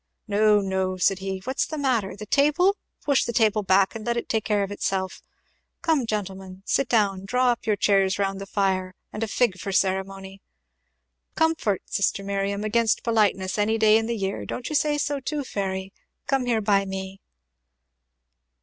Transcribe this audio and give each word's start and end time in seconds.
"No, 0.27 0.61
no," 0.61 0.97
said 0.97 1.19
he, 1.19 1.41
"what's 1.43 1.67
the 1.67 1.77
matter? 1.77 2.15
the 2.15 2.25
table? 2.25 2.75
Push 3.03 3.23
the 3.25 3.31
table 3.31 3.61
back, 3.61 3.93
and 3.93 4.03
let 4.03 4.17
it 4.17 4.27
take 4.27 4.43
care 4.43 4.63
of 4.63 4.71
itself, 4.71 5.21
come, 5.83 6.07
gentlemen, 6.07 6.63
sit 6.65 6.89
down 6.89 7.23
draw 7.23 7.49
up 7.51 7.67
your 7.67 7.75
chairs 7.75 8.17
round 8.17 8.41
the 8.41 8.47
fire, 8.47 8.95
and 9.13 9.21
a 9.21 9.27
fig 9.27 9.59
for 9.59 9.71
ceremony! 9.71 10.41
Comfort, 11.35 11.83
sister 11.85 12.23
Miriam, 12.23 12.63
against 12.63 13.03
politeness, 13.03 13.59
any 13.59 13.77
day 13.77 13.95
in 13.95 14.07
the 14.07 14.17
year; 14.17 14.43
don't 14.43 14.69
you 14.69 14.75
say 14.75 14.97
so 14.97 15.19
too, 15.19 15.43
Fairy? 15.43 15.93
Come 16.25 16.47
here 16.47 16.61
by 16.61 16.83
me." 16.83 17.21